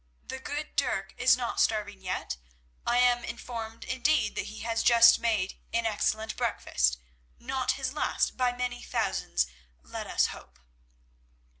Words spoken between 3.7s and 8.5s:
indeed, that he has just made an excellent breakfast—not his last